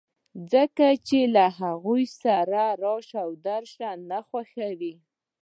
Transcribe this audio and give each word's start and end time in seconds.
ځکه 0.51 0.87
چې 1.07 1.19
له 1.35 1.45
هغوی 1.59 2.03
سره 2.21 2.61
يې 2.69 2.75
راشه 2.83 3.23
درشه 3.47 3.89
نه 4.09 4.19
خوښېږي. 4.27 4.93